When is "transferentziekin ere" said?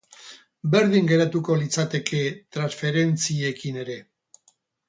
2.57-4.03